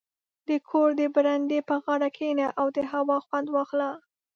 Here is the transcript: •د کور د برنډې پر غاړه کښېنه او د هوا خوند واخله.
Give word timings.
•د 0.47 0.49
کور 0.69 0.89
د 0.99 1.01
برنډې 1.15 1.59
پر 1.67 1.77
غاړه 1.83 2.09
کښېنه 2.15 2.47
او 2.59 2.67
د 2.75 2.77
هوا 2.91 3.17
خوند 3.25 3.47
واخله. 3.51 3.89